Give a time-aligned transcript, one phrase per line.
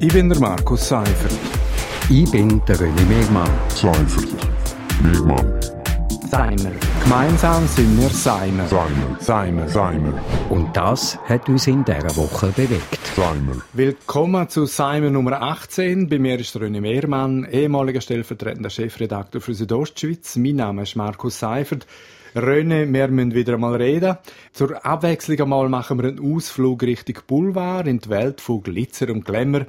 [0.00, 1.32] Ich bin der Markus Seifert.
[2.10, 3.48] Ich bin der René Megmann.
[3.68, 4.26] Seifert.
[5.02, 5.60] Megmann.
[6.28, 6.72] Seimer.
[7.04, 8.66] Gemeinsam sind wir Seimer.
[8.66, 9.16] Seimer.
[9.20, 9.68] Seimer.
[9.68, 10.12] Seimer.
[10.50, 12.98] Und das hat uns in dieser Woche bewegt.
[13.14, 13.62] Seimer.
[13.72, 16.08] Willkommen zu Seimer Nummer 18.
[16.08, 20.34] Bei mir ist René Mehrmann, ehemaliger stellvertretender Chefredakteur für Südostschweiz.
[20.36, 21.86] Mein Name ist Markus Seifert.
[22.34, 24.18] René, wir müssen wieder einmal reden.
[24.52, 29.24] Zur Abwechslung einmal machen wir einen Ausflug Richtung Boulevard in die Welt von Glitzer und
[29.24, 29.66] Glamour.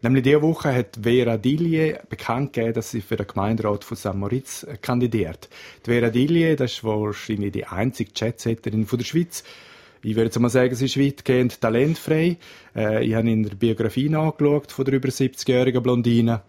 [0.00, 4.14] Nämlich diese Woche hat Vera Dillier bekannt gegeben, dass sie für den Gemeinderat von St.
[4.14, 5.48] Moritz kandidiert.
[5.84, 9.42] Die Vera Dillier, das ist wahrscheinlich die einzige Chatsetterin der Schweiz.
[10.04, 12.36] Ich würde jetzt mal sagen, sie ist weitgehend talentfrei.
[12.76, 16.42] Äh, ich habe in der Biografie nachgeschaut von der über 70-jährigen Blondine.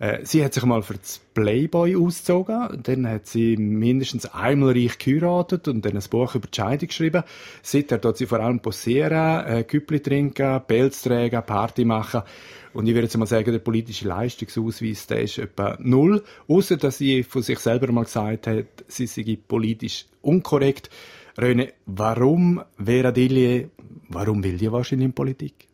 [0.00, 2.82] Äh, sie hat sich mal für das Playboy ausgezogen.
[2.82, 7.22] Dann hat sie mindestens einmal reich geheiratet und dann ein Buch über die Scheidung geschrieben.
[7.62, 12.22] Seither tut sie vor allem posieren, äh, Küppli trinken, Pelz tragen, Party machen.
[12.72, 16.24] Und ich würde jetzt mal sagen, der politische Leistungsausweis, der ist etwa null.
[16.48, 20.88] Außer dass sie von sich selber mal gesagt hat, sie sei politisch unkorrekt.
[21.38, 23.68] Röne, warum Vera Dillier,
[24.08, 25.68] warum will die wahrscheinlich in Politik?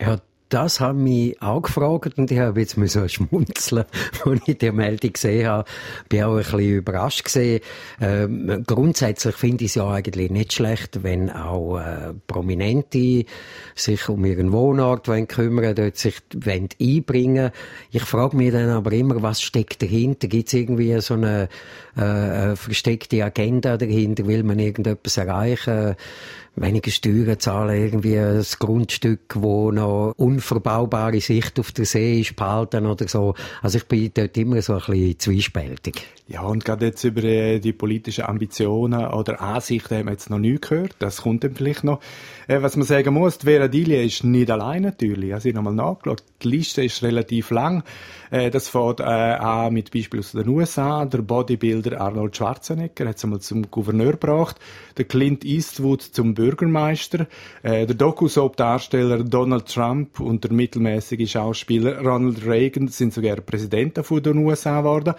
[0.00, 3.84] Ja, das haben mich auch gefragt und ich habe jetzt so schmunzeln,
[4.24, 5.64] als ich die Meldung gesehen habe.
[6.08, 7.60] Bin auch ein bisschen überrascht gesehen.
[8.00, 13.24] Ähm, grundsätzlich finde ich es ja eigentlich nicht schlecht, wenn auch äh, Prominente
[13.74, 17.52] sich um ihren Wohnort wollen kümmern, dort sich wollen einbringen.
[17.92, 20.26] Ich frage mich dann aber immer, was steckt dahinter?
[20.26, 21.48] Gibt es irgendwie so eine
[21.96, 24.26] äh, versteckte Agenda dahinter?
[24.26, 25.94] Will man irgendetwas erreichen?
[26.60, 32.86] Weniger Steuern zahlen, irgendwie ein Grundstück, wo noch unverbaubare Sicht auf den See ist, behalten
[32.86, 33.34] oder so.
[33.62, 36.06] Also ich bin dort immer so ein bisschen zwiespältig.
[36.30, 40.38] Ja, und gerade jetzt über äh, die politischen Ambitionen oder Ansichten haben wir jetzt noch
[40.38, 40.94] nie gehört.
[41.00, 41.98] Das kommt dann vielleicht noch.
[42.46, 45.34] Äh, was man sagen muss, Vera Dilia ist nicht allein natürlich.
[45.34, 46.22] Also ich habe nochmal nachgeschaut.
[46.44, 47.82] Die Liste ist relativ lang.
[48.30, 51.04] Äh, das fängt an mit Beispiel aus den USA.
[51.04, 54.56] Der Bodybuilder Arnold Schwarzenegger hat es einmal zum Gouverneur gebracht.
[54.98, 57.26] Der Clint Eastwood zum Bürgermeister.
[57.62, 64.38] der Doku-Soap-Darsteller Donald Trump und der mittelmäßige Schauspieler Ronald Reagan sind sogar Präsidenten von den
[64.38, 65.14] USA geworden.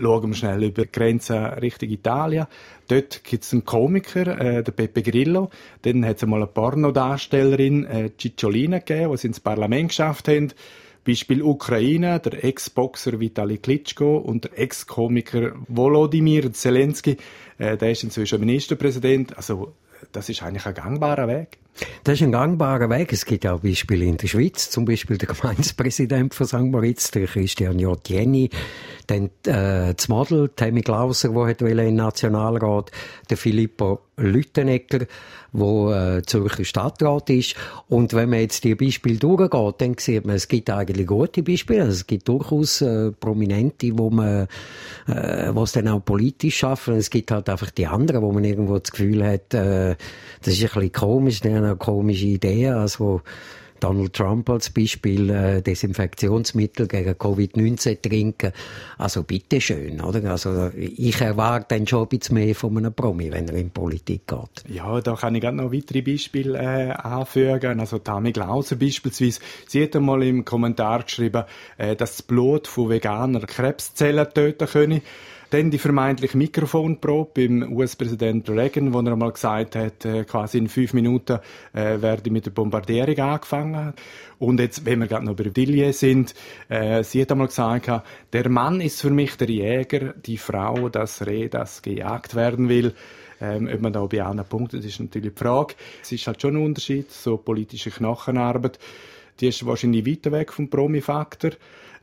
[0.00, 2.46] Schauen wir schnell über die Grenze Richtung Italien.
[2.86, 5.50] Dort gibt es einen Komiker, äh, der Pepe Grillo.
[5.82, 10.52] Dann hat es einmal eine Pornodarstellerin, äh, Cicciolina gegeben, die sie ins Parlament geschafft haben.
[11.04, 17.16] Beispiel Ukraine, der Ex-Boxer Vitali Klitschko und der Ex-Komiker Volodymyr Zelensky.
[17.58, 19.36] Äh, der ist inzwischen Ministerpräsident.
[19.36, 19.72] Also
[20.12, 21.58] das ist eigentlich ein gangbarer Weg.
[22.04, 23.12] Das ist ein gangbarer Weg.
[23.12, 26.60] Es gibt auch Beispiele in der Schweiz, zum Beispiel der Gemeindepräsident von St.
[26.60, 27.98] Moritz, der Christian J.
[28.08, 28.50] Jenny,
[29.06, 32.90] dann äh, das Model, Tammy Glauser, der hat in den Nationalrat,
[33.30, 35.06] der Filippo Lüttenegger,
[35.52, 37.54] wo äh, Zürcher Stadtrat ist.
[37.88, 41.82] Und wenn man jetzt die Beispiele durchgeht, dann sieht man, es gibt eigentlich gute Beispiele.
[41.82, 44.48] Also es gibt durchaus äh, Prominente, wo man,
[45.06, 46.96] äh, was dann auch politisch schaffen.
[46.96, 49.96] Es gibt halt einfach die anderen, wo man irgendwo das Gefühl hat, äh,
[50.42, 53.22] das ist ein bisschen komisch, die auch komische Ideen, also
[53.80, 58.52] Donald Trump als Beispiel äh, Desinfektionsmittel gegen Covid-19 trinken.
[58.96, 60.30] Also bitteschön, oder?
[60.30, 64.26] Also ich erwarte dann schon ein bisschen mehr von einem Promi, wenn er in Politik
[64.26, 64.64] geht.
[64.68, 67.80] Ja, da kann ich gerade noch weitere Beispiele äh, anfügen.
[67.80, 71.44] Also Tami Glauser beispielsweise, sie hat einmal im Kommentar geschrieben,
[71.76, 75.02] äh, dass das Blut von Veganern Krebszellen töten könne.
[75.50, 80.68] Dann die vermeintliche Mikrofonprobe beim US-Präsident Reagan, wo er einmal gesagt hat, äh, quasi in
[80.68, 81.38] fünf Minuten
[81.72, 83.94] äh, werde mit der Bombardierung angefangen.
[84.38, 86.34] Und jetzt, wenn wir gerade noch bei Dillier sind,
[86.68, 87.90] äh, sie hat einmal gesagt,
[88.30, 92.92] der Mann ist für mich der Jäger, die Frau das Reh, das gejagt werden will.
[93.40, 95.76] Ähm, ob man da bei allen Punkten, das ist natürlich die Frage.
[96.02, 98.78] Es ist halt schon ein Unterschied, so politische Knochenarbeit.
[99.40, 101.52] Die ist wahrscheinlich weiter weg vom Promi-Faktor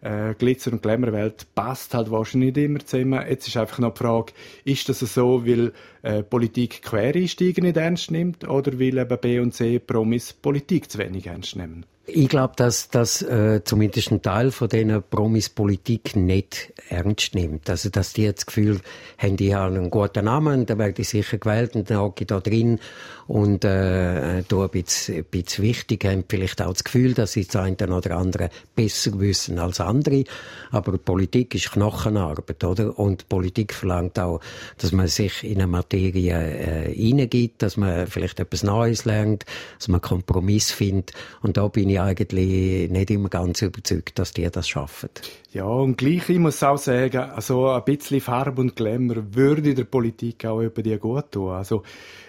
[0.06, 3.26] äh, Glitzer- und Glamour-Welt passt halt wahrscheinlich nicht immer zusammen.
[3.28, 4.34] Jetzt ist einfach noch die Frage,
[4.64, 5.74] ist das so, weil
[6.04, 11.00] äh, Politik Quereinsteiger nicht ernst nimmt oder weil eben B und C Promis Politik zu
[11.00, 11.86] wenig ernst nehmen?
[12.08, 17.68] Ich glaube, dass, dass äh, zumindest ein Teil von diesen Promis Politik nicht ernst nimmt.
[17.68, 18.80] Also, dass die jetzt das Gefühl
[19.18, 22.28] haben, die haben einen guten Namen, dann werde ich sicher gewählt und dann hocke ich
[22.28, 22.80] da drin
[23.28, 27.46] und äh, da ein bisschen, ein bisschen wichtig, haben vielleicht auch das Gefühl, dass sie
[27.46, 30.26] das eine oder andere besser wissen als andere.
[30.70, 33.00] Aber Politik ist Knochenarbeit, oder?
[33.00, 34.42] Und Politik verlangt auch,
[34.78, 39.46] dass man sich in eine Materie äh, hineingibt, dass man vielleicht etwas Neues lernt,
[39.80, 41.14] dass man Kompromiss findet.
[41.42, 45.10] Und da bin ich eigentlich nicht immer ganz überzeugt, dass die das schaffen.
[45.52, 49.86] Ja, und gleich, ich muss auch sagen, also ein bisschen Farbe und Glamour würde der
[49.86, 51.52] Politik auch über die gut tun.
[51.52, 51.84] Also,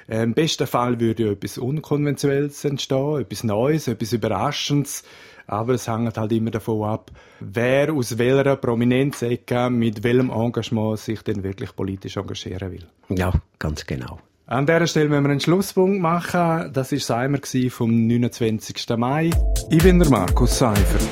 [0.09, 5.03] äh, im besten Fall würde etwas Unkonventionelles entstehen, etwas Neues, etwas Überraschendes.
[5.49, 11.23] Aber es hängt halt immer davon ab, wer aus welcher Prominenzecke mit welchem Engagement sich
[11.23, 12.87] denn wirklich politisch engagieren will.
[13.09, 14.19] Ja, ganz genau.
[14.49, 16.71] An dieser Stelle müssen wir einen Schlusspunkt machen.
[16.73, 17.39] Das war Seimer
[17.69, 18.97] vom 29.
[18.97, 19.31] Mai.
[19.71, 21.03] Ich bin der Markus Seifert.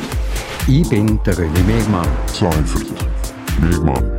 [0.68, 2.06] Ich bin der René Megmann.
[2.28, 2.86] Seifert.
[3.60, 4.18] Megmann.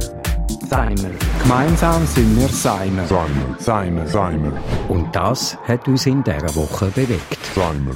[0.69, 1.11] Seimer.
[1.41, 3.05] Gemeinsam sind wir Seimer.
[3.05, 3.55] Seimer.
[3.57, 4.05] Seimer.
[4.05, 4.51] Seimer.
[4.89, 7.37] Und das hat uns in dieser Woche bewegt.
[7.55, 7.93] Seimer.